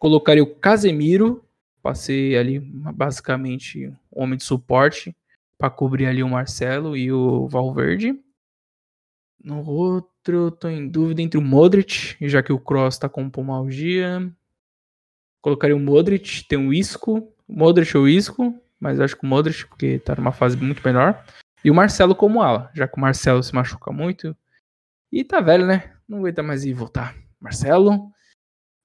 Colocaria 0.00 0.42
o 0.42 0.54
Casemiro, 0.54 1.48
passei 1.80 2.36
ali 2.36 2.58
basicamente 2.58 3.86
um 4.12 4.24
homem 4.24 4.36
de 4.36 4.42
suporte 4.42 5.16
para 5.64 5.70
cobrir 5.70 6.04
ali 6.04 6.22
o 6.22 6.28
Marcelo 6.28 6.94
e 6.94 7.10
o 7.10 7.48
Valverde. 7.48 8.14
No 9.42 9.66
outro, 9.66 10.50
tô 10.50 10.68
em 10.68 10.86
dúvida 10.86 11.22
entre 11.22 11.38
o 11.38 11.42
Modric, 11.42 12.16
já 12.20 12.42
que 12.42 12.52
o 12.52 12.58
Cross 12.58 12.98
tá 12.98 13.08
com 13.08 13.30
pumalgia. 13.30 14.30
Colocaria 15.40 15.74
o 15.74 15.80
Modric, 15.80 16.46
tem 16.46 16.58
o 16.58 16.72
Isco, 16.72 17.34
Modric 17.48 17.96
ou 17.96 18.06
Isco, 18.06 18.54
mas 18.78 19.00
acho 19.00 19.16
que 19.16 19.24
o 19.24 19.26
Modric, 19.26 19.66
porque 19.66 19.98
tá 19.98 20.14
numa 20.14 20.32
fase 20.32 20.54
muito 20.54 20.82
melhor. 20.84 21.24
E 21.64 21.70
o 21.70 21.74
Marcelo 21.74 22.14
como 22.14 22.42
ala, 22.42 22.70
já 22.74 22.86
que 22.86 22.98
o 22.98 23.00
Marcelo 23.00 23.42
se 23.42 23.54
machuca 23.54 23.90
muito. 23.90 24.36
E 25.10 25.24
tá 25.24 25.40
velho, 25.40 25.66
né? 25.66 25.94
Não 26.06 26.18
aguenta 26.18 26.42
mais 26.42 26.66
ir 26.66 26.74
voltar. 26.74 27.16
Marcelo. 27.40 28.10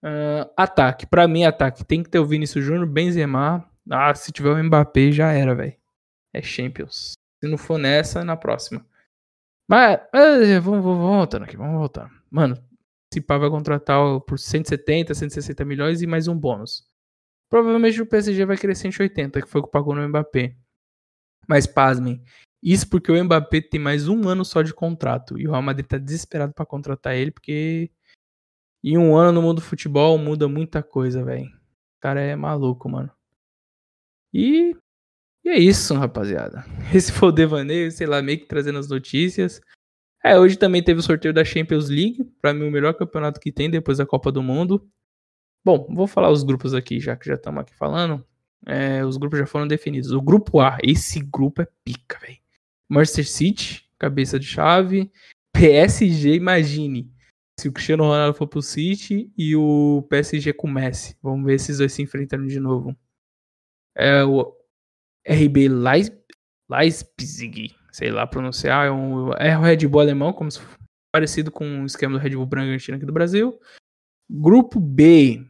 Uh, 0.01 0.47
ataque. 0.55 1.05
Para 1.05 1.27
mim, 1.27 1.43
ataque. 1.43 1.83
Tem 1.83 2.01
que 2.01 2.09
ter 2.09 2.19
o 2.19 2.25
Vinícius 2.25 2.63
Júnior, 2.63 2.87
Benzema. 2.87 3.69
Ah, 3.89 4.15
se 4.15 4.31
tiver 4.31 4.51
o 4.51 4.63
Mbappé, 4.63 5.11
já 5.11 5.33
era, 5.33 5.53
velho. 5.53 5.78
É 6.33 6.41
Champions. 6.41 7.13
Se 7.43 7.49
não 7.49 7.57
for 7.57 7.77
nessa, 7.77 8.21
é 8.21 8.23
na 8.23 8.37
próxima. 8.37 8.85
Mas, 9.67 9.99
mas 10.13 10.63
vamos, 10.63 10.83
vamos 10.83 10.99
voltando 10.99 11.43
aqui, 11.43 11.55
vamos 11.55 11.77
voltar. 11.77 12.09
Mano, 12.29 12.57
se 13.13 13.21
pá 13.21 13.37
vai 13.37 13.49
contratar 13.49 14.19
por 14.21 14.37
170, 14.37 15.13
160 15.13 15.65
milhões 15.65 16.01
e 16.01 16.07
mais 16.07 16.27
um 16.27 16.37
bônus. 16.37 16.87
Provavelmente 17.49 18.01
o 18.01 18.05
PSG 18.05 18.45
vai 18.45 18.57
querer 18.57 18.75
180, 18.75 19.41
que 19.41 19.47
foi 19.47 19.61
o 19.61 19.63
que 19.63 19.71
pagou 19.71 19.95
no 19.95 20.07
Mbappé. 20.07 20.55
Mas 21.47 21.65
pasmem, 21.65 22.23
isso 22.61 22.87
porque 22.89 23.11
o 23.11 23.23
Mbappé 23.23 23.61
tem 23.61 23.79
mais 23.79 24.07
um 24.07 24.27
ano 24.27 24.43
só 24.45 24.61
de 24.61 24.73
contrato. 24.73 25.37
E 25.39 25.47
o 25.47 25.51
Real 25.51 25.61
Madrid 25.61 25.87
tá 25.87 25.97
desesperado 25.97 26.53
para 26.53 26.65
contratar 26.65 27.15
ele, 27.15 27.31
porque 27.31 27.89
em 28.83 28.97
um 28.97 29.15
ano 29.15 29.33
no 29.33 29.41
mundo 29.41 29.57
do 29.57 29.61
futebol 29.65 30.17
muda 30.17 30.47
muita 30.47 30.83
coisa, 30.83 31.23
velho. 31.23 31.47
O 31.47 32.01
cara 32.01 32.21
é 32.21 32.35
maluco, 32.35 32.87
mano. 32.87 33.11
E, 34.33 34.75
é 35.49 35.59
isso, 35.59 35.93
rapaziada. 35.93 36.65
Esse 36.93 37.11
foi 37.11 37.29
o 37.29 37.31
Devaneio, 37.31 37.91
sei 37.91 38.07
lá, 38.07 38.21
meio 38.21 38.39
que 38.39 38.45
trazendo 38.45 38.79
as 38.79 38.87
notícias. 38.87 39.61
É, 40.23 40.37
hoje 40.37 40.57
também 40.57 40.83
teve 40.83 40.99
o 40.99 41.03
sorteio 41.03 41.33
da 41.33 41.45
Champions 41.45 41.89
League. 41.89 42.23
Pra 42.41 42.53
mim, 42.53 42.67
o 42.67 42.71
melhor 42.71 42.93
campeonato 42.93 43.39
que 43.39 43.51
tem 43.51 43.69
depois 43.69 43.97
da 43.97 44.05
Copa 44.05 44.31
do 44.31 44.43
Mundo. 44.43 44.87
Bom, 45.63 45.87
vou 45.93 46.07
falar 46.07 46.29
os 46.29 46.43
grupos 46.43 46.73
aqui, 46.73 46.99
já 46.99 47.15
que 47.15 47.27
já 47.27 47.35
estamos 47.35 47.61
aqui 47.61 47.73
falando. 47.75 48.25
É, 48.65 49.03
os 49.05 49.17
grupos 49.17 49.39
já 49.39 49.45
foram 49.45 49.67
definidos. 49.67 50.11
O 50.11 50.21
grupo 50.21 50.59
A, 50.59 50.77
esse 50.83 51.19
grupo 51.19 51.61
é 51.61 51.67
pica, 51.83 52.19
velho. 52.19 52.37
Manchester 52.89 53.27
City, 53.27 53.89
cabeça 53.97 54.39
de 54.39 54.45
chave. 54.45 55.11
PSG, 55.53 56.35
imagine. 56.35 57.11
Se 57.59 57.67
o 57.67 57.71
Cristiano 57.73 58.03
Ronaldo 58.03 58.37
for 58.37 58.47
pro 58.47 58.61
City 58.61 59.31
e 59.37 59.55
o 59.55 60.05
PSG 60.09 60.53
com 60.53 60.67
o 60.67 60.71
Messi. 60.71 61.17
Vamos 61.21 61.45
ver 61.45 61.55
esses 61.55 61.77
dois 61.77 61.91
se 61.91 62.01
enfrentando 62.01 62.47
de 62.47 62.59
novo. 62.59 62.95
É 63.95 64.23
o 64.23 64.58
RB 65.29 65.69
Leipzig, 66.69 67.75
sei 67.91 68.11
lá 68.11 68.25
pronunciar. 68.25 68.87
É, 68.87 68.91
um, 68.91 69.31
é 69.33 69.55
o 69.57 69.61
Red 69.61 69.87
Bull 69.87 70.01
alemão, 70.01 70.33
como 70.33 70.49
se, 70.49 70.59
parecido 71.13 71.51
com 71.51 71.83
o 71.83 71.85
esquema 71.85 72.17
do 72.17 72.21
Red 72.21 72.31
Bull 72.31 72.45
Bragantino 72.45 72.97
aqui 72.97 73.05
do 73.05 73.13
Brasil. 73.13 73.59
Grupo 74.29 74.79
B. 74.79 75.45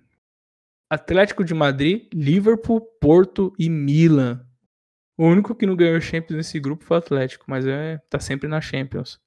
Atlético 0.90 1.44
de 1.44 1.54
Madrid, 1.54 2.08
Liverpool, 2.14 2.82
Porto 3.00 3.54
e 3.60 3.70
Milan. 3.70 4.46
O 5.18 5.26
único 5.26 5.54
que 5.54 5.66
não 5.66 5.76
ganhou 5.76 6.02
Champions 6.02 6.38
nesse 6.38 6.60
grupo 6.60 6.84
foi 6.84 6.98
o 6.98 7.00
Atlético, 7.00 7.46
mas 7.48 7.68
é, 7.68 8.00
tá 8.10 8.20
sempre 8.20 8.48
na 8.48 8.60
Champions. 8.60 9.20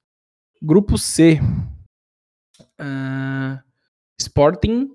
Grupo 0.61 0.97
C. 0.97 1.39
Uh, 2.79 3.61
Sporting, 4.19 4.89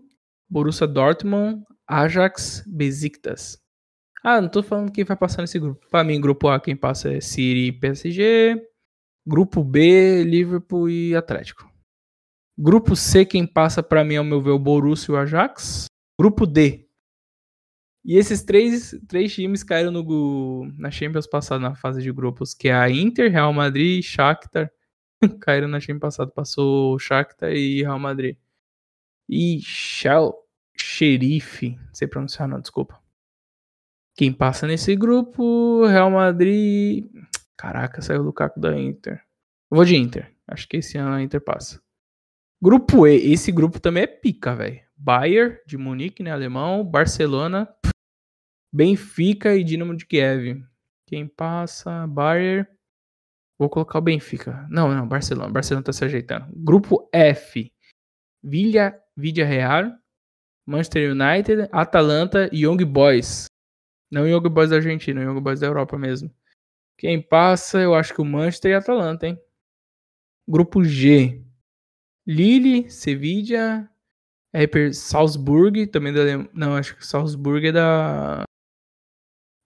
Borussia 0.50 0.86
Dortmund, 0.86 1.64
Ajax, 1.86 2.64
Besiktas. 2.66 3.58
Ah, 4.22 4.40
não 4.40 4.48
tô 4.48 4.62
falando 4.62 4.92
quem 4.92 5.04
vai 5.04 5.16
passar 5.16 5.42
nesse 5.42 5.58
grupo. 5.58 5.86
Para 5.90 6.04
mim, 6.04 6.20
grupo 6.20 6.48
A 6.48 6.60
quem 6.60 6.76
passa 6.76 7.12
é 7.12 7.20
City 7.20 7.68
e 7.68 7.72
PSG. 7.72 8.60
Grupo 9.26 9.62
B, 9.62 10.24
Liverpool 10.24 10.88
e 10.88 11.14
Atlético. 11.14 11.70
Grupo 12.58 12.96
C 12.96 13.24
quem 13.24 13.46
passa 13.46 13.82
para 13.82 14.04
mim, 14.04 14.16
ao 14.16 14.24
meu 14.24 14.42
ver, 14.42 14.50
o 14.50 14.58
Borussia 14.58 15.12
e 15.12 15.14
o 15.14 15.18
Ajax. 15.18 15.86
Grupo 16.18 16.46
D, 16.46 16.88
e 18.08 18.16
esses 18.16 18.42
três, 18.42 18.98
três 19.06 19.34
times 19.34 19.62
caíram 19.62 19.90
no, 19.90 20.64
na 20.78 20.90
Champions 20.90 21.26
passada, 21.26 21.60
na 21.60 21.74
fase 21.74 22.02
de 22.02 22.10
grupos, 22.10 22.54
que 22.54 22.68
é 22.68 22.72
a 22.72 22.88
Inter, 22.88 23.30
Real 23.30 23.52
Madrid 23.52 23.98
e 23.98 24.02
Shakhtar. 24.02 24.72
caíram 25.42 25.68
na 25.68 25.78
Champions 25.78 26.16
passada, 26.16 26.30
passou 26.30 26.98
Shakhtar 26.98 27.52
e 27.52 27.82
Real 27.82 27.98
Madrid. 27.98 28.36
E 29.28 29.60
Shell, 29.60 30.34
Xerife, 30.74 31.76
não 31.76 31.94
sei 31.94 32.08
pronunciar 32.08 32.48
não, 32.48 32.60
desculpa. 32.60 32.98
Quem 34.18 34.32
passa 34.32 34.66
nesse 34.66 34.96
grupo, 34.96 35.86
Real 35.86 36.10
Madrid... 36.10 37.08
Caraca, 37.56 38.02
saiu 38.02 38.20
o 38.20 38.24
Lukaku 38.24 38.58
da 38.58 38.76
Inter. 38.76 39.22
Eu 39.70 39.76
vou 39.76 39.84
de 39.84 39.94
Inter. 39.94 40.34
Acho 40.44 40.66
que 40.68 40.78
esse 40.78 40.98
ano 40.98 41.14
a 41.14 41.22
Inter 41.22 41.40
passa. 41.40 41.80
Grupo 42.60 43.06
E, 43.06 43.32
esse 43.32 43.52
grupo 43.52 43.78
também 43.78 44.02
é 44.02 44.06
pica, 44.08 44.56
velho. 44.56 44.80
Bayern, 44.96 45.58
de 45.64 45.78
Munique, 45.78 46.24
né, 46.24 46.32
alemão. 46.32 46.84
Barcelona, 46.84 47.72
Benfica 48.74 49.54
e 49.54 49.62
Dinamo 49.62 49.96
de 49.96 50.04
Kiev. 50.04 50.64
Quem 51.06 51.28
passa? 51.28 52.04
Bayern. 52.08 52.66
Vou 53.56 53.68
colocar 53.68 54.00
o 54.00 54.02
Benfica. 54.02 54.66
Não, 54.68 54.92
não, 54.92 55.06
Barcelona. 55.06 55.52
Barcelona 55.52 55.84
tá 55.84 55.92
se 55.92 56.04
ajeitando. 56.04 56.52
Grupo 56.56 57.08
F. 57.12 57.72
Villa, 58.42 59.00
Villa 59.16 59.44
Real, 59.44 59.92
Manchester 60.66 61.12
United, 61.12 61.68
Atalanta 61.70 62.50
e 62.52 62.64
Young 62.64 62.84
Boys. 62.84 63.46
Não 64.10 64.26
Young 64.26 64.48
Boys 64.48 64.70
da 64.70 64.76
Argentina, 64.76 65.22
Young 65.22 65.40
Boys 65.40 65.60
da 65.60 65.66
Europa 65.66 65.98
mesmo. 65.98 66.34
Quem 66.96 67.22
passa, 67.22 67.80
eu 67.80 67.94
acho 67.94 68.14
que 68.14 68.20
o 68.20 68.24
Manchester 68.24 68.72
e 68.72 68.74
Atalanta, 68.74 69.26
hein? 69.26 69.40
Grupo 70.48 70.82
G. 70.82 71.44
Lille, 72.26 72.90
Sevilla, 72.90 73.88
Hyper 74.54 74.94
Salzburg, 74.94 75.86
também 75.86 76.12
da 76.12 76.20
Alemanha. 76.20 76.50
Não, 76.52 76.74
acho 76.74 76.96
que 76.96 77.06
Salzburg 77.06 77.68
é 77.68 77.72
da. 77.72 78.42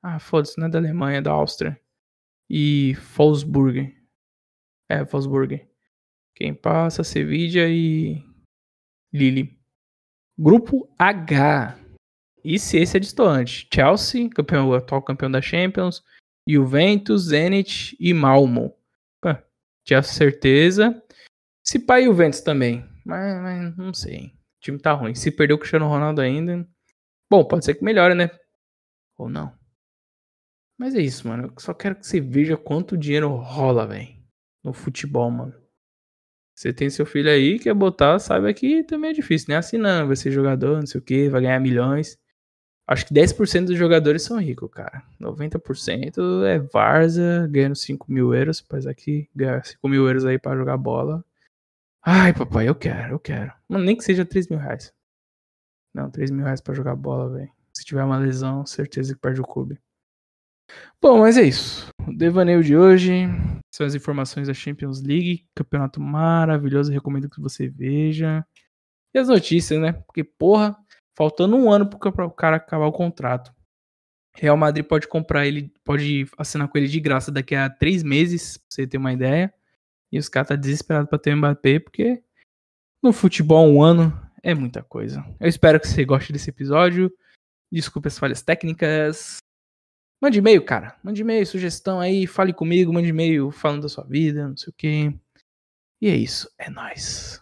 Ah, 0.02 0.18
foda-se, 0.18 0.58
não 0.58 0.66
é 0.66 0.70
da 0.70 0.78
Alemanha, 0.78 1.18
é 1.18 1.22
da 1.22 1.30
Áustria. 1.30 1.80
E 2.50 2.94
Wolfsburg. 3.16 3.96
É, 4.88 5.04
Wolfsburg. 5.04 5.66
Quem 6.34 6.54
passa, 6.54 7.04
Sevilla 7.04 7.68
e 7.68 8.22
Lille. 9.12 9.58
Grupo 10.38 10.92
H. 10.98 11.81
E 12.44 12.58
se 12.58 12.78
esse 12.78 12.96
é 12.96 13.00
distante? 13.00 13.68
Chelsea, 13.72 14.28
campeão, 14.30 14.72
atual 14.72 15.02
campeão 15.02 15.30
da 15.30 15.40
Champions. 15.40 16.02
Juventus, 16.48 17.28
Zenit 17.28 17.96
e 18.00 18.12
Malmo. 18.12 18.76
Pô, 19.20 19.30
Chelsea, 19.86 20.12
certeza. 20.12 21.02
Se 21.64 21.78
pai 21.78 22.04
Juventus 22.04 22.40
também. 22.40 22.84
Mas, 23.04 23.40
mas 23.40 23.76
não 23.76 23.94
sei. 23.94 24.26
O 24.26 24.60
time 24.60 24.78
tá 24.78 24.92
ruim. 24.92 25.14
Se 25.14 25.30
perdeu 25.30 25.56
o 25.56 25.58
Cristiano 25.58 25.88
Ronaldo 25.88 26.20
ainda. 26.20 26.68
Bom, 27.30 27.44
pode 27.44 27.64
ser 27.64 27.74
que 27.74 27.84
melhore, 27.84 28.14
né? 28.14 28.30
Ou 29.16 29.28
não. 29.28 29.56
Mas 30.78 30.94
é 30.94 31.00
isso, 31.00 31.28
mano. 31.28 31.44
Eu 31.44 31.60
só 31.60 31.72
quero 31.72 31.96
que 31.96 32.06
você 32.06 32.20
veja 32.20 32.56
quanto 32.56 32.96
dinheiro 32.96 33.28
rola, 33.28 33.86
velho. 33.86 34.16
No 34.64 34.72
futebol, 34.72 35.30
mano. 35.30 35.54
Você 36.54 36.72
tem 36.72 36.90
seu 36.90 37.06
filho 37.06 37.30
aí, 37.30 37.58
quer 37.58 37.74
botar, 37.74 38.18
saiba 38.18 38.52
que 38.52 38.84
também 38.84 39.10
é 39.10 39.14
difícil, 39.14 39.48
né? 39.48 39.60
Não, 39.78 40.06
vai 40.06 40.14
ser 40.14 40.30
jogador, 40.30 40.78
não 40.78 40.86
sei 40.86 41.00
o 41.00 41.04
que, 41.04 41.28
vai 41.28 41.40
ganhar 41.40 41.58
milhões. 41.58 42.18
Acho 42.86 43.06
que 43.06 43.14
10% 43.14 43.66
dos 43.66 43.78
jogadores 43.78 44.22
são 44.22 44.38
ricos, 44.38 44.70
cara. 44.70 45.02
90% 45.20 46.44
é 46.44 46.58
Varza, 46.58 47.46
ganhando 47.50 47.76
5 47.76 48.10
mil 48.10 48.34
euros. 48.34 48.64
Mas 48.70 48.86
aqui, 48.86 49.28
ganhar 49.34 49.64
5 49.64 49.88
mil 49.88 50.06
euros 50.06 50.24
aí 50.24 50.38
pra 50.38 50.56
jogar 50.56 50.76
bola. 50.76 51.24
Ai, 52.04 52.34
papai, 52.34 52.68
eu 52.68 52.74
quero, 52.74 53.14
eu 53.14 53.18
quero. 53.20 53.52
Mano, 53.68 53.84
nem 53.84 53.96
que 53.96 54.02
seja 54.04 54.24
3 54.24 54.48
mil 54.48 54.58
reais. 54.58 54.92
Não, 55.94 56.10
3 56.10 56.30
mil 56.30 56.44
reais 56.44 56.60
pra 56.60 56.74
jogar 56.74 56.96
bola, 56.96 57.28
velho. 57.30 57.50
Se 57.72 57.84
tiver 57.84 58.02
uma 58.02 58.18
lesão, 58.18 58.66
certeza 58.66 59.14
que 59.14 59.20
perde 59.20 59.40
o 59.40 59.46
clube. 59.46 59.78
Bom, 61.00 61.20
mas 61.20 61.36
é 61.36 61.42
isso. 61.42 61.88
O 62.06 62.12
devaneio 62.12 62.62
de 62.62 62.76
hoje 62.76 63.26
são 63.72 63.86
as 63.86 63.94
informações 63.94 64.48
da 64.48 64.54
Champions 64.54 65.00
League. 65.00 65.46
Campeonato 65.54 66.00
maravilhoso, 66.00 66.92
recomendo 66.92 67.30
que 67.30 67.40
você 67.40 67.68
veja. 67.68 68.44
E 69.14 69.18
as 69.18 69.28
notícias, 69.28 69.80
né? 69.80 69.92
Porque, 69.92 70.24
porra, 70.24 70.76
faltando 71.16 71.56
um 71.56 71.70
ano 71.70 71.88
para 71.88 72.26
o 72.26 72.30
cara 72.30 72.56
acabar 72.56 72.86
o 72.86 72.92
contrato. 72.92 73.52
Real 74.34 74.56
Madrid 74.56 74.84
pode 74.84 75.06
comprar 75.06 75.46
ele, 75.46 75.72
pode 75.84 76.26
assinar 76.38 76.68
com 76.68 76.78
ele 76.78 76.88
de 76.88 77.00
graça 77.00 77.30
daqui 77.30 77.54
a 77.54 77.68
três 77.68 78.02
meses, 78.02 78.56
pra 78.56 78.66
você 78.70 78.86
ter 78.86 78.96
uma 78.96 79.12
ideia. 79.12 79.52
E 80.10 80.18
os 80.18 80.28
caras 80.28 80.48
tá 80.48 80.56
desesperado 80.56 81.06
para 81.06 81.18
ter 81.18 81.34
o 81.34 81.36
Mbappé, 81.36 81.78
porque 81.80 82.22
no 83.02 83.12
futebol 83.12 83.68
um 83.68 83.82
ano 83.82 84.18
é 84.42 84.54
muita 84.54 84.82
coisa. 84.82 85.24
Eu 85.38 85.48
espero 85.48 85.80
que 85.80 85.88
você 85.88 86.04
goste 86.04 86.32
desse 86.32 86.50
episódio. 86.50 87.12
Desculpe 87.70 88.08
as 88.08 88.18
falhas 88.18 88.42
técnicas. 88.42 89.38
Mande 90.20 90.38
e-mail, 90.38 90.64
cara. 90.64 90.96
Mande 91.02 91.20
e-mail, 91.20 91.44
sugestão 91.46 91.98
aí, 91.98 92.26
fale 92.26 92.52
comigo, 92.52 92.92
mande 92.92 93.08
e-mail 93.08 93.50
falando 93.50 93.82
da 93.82 93.88
sua 93.88 94.04
vida, 94.04 94.48
não 94.48 94.56
sei 94.56 94.70
o 94.70 94.74
quê. 94.76 95.14
E 96.00 96.08
é 96.08 96.16
isso, 96.16 96.50
é 96.58 96.70
nóis. 96.70 97.41